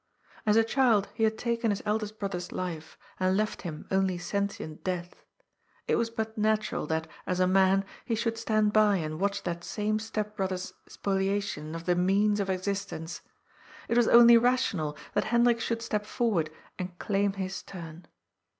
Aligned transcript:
As 0.47 0.55
a 0.55 0.63
child, 0.63 1.09
he 1.13 1.25
had 1.25 1.37
taken 1.37 1.69
his 1.69 1.83
eldest 1.85 2.17
brother's 2.17 2.51
life, 2.51 2.97
and 3.19 3.37
left 3.37 3.61
him 3.61 3.85
only 3.91 4.17
sentient 4.17 4.83
death. 4.83 5.21
It 5.87 5.95
was 5.95 6.09
but 6.09 6.35
natural 6.35 6.87
that, 6.87 7.05
as 7.27 7.39
a 7.39 7.45
man, 7.45 7.85
he 8.03 8.15
should 8.15 8.35
stand 8.39 8.73
by 8.73 8.95
and 8.95 9.19
watch 9.19 9.43
that 9.43 9.63
same 9.63 9.99
step 9.99 10.35
brother's 10.35 10.73
spoliation 10.87 11.75
of 11.75 11.85
the 11.85 11.95
means 11.95 12.39
of 12.39 12.49
existence. 12.49 13.21
It 13.87 13.95
was 13.95 14.07
only 14.07 14.37
rational 14.39 14.97
that 15.13 15.25
Hendrik 15.25 15.61
should 15.61 15.83
step 15.83 16.07
forward 16.07 16.49
and 16.79 16.97
claim 16.97 17.33
his 17.33 17.61
turn. 17.61 18.07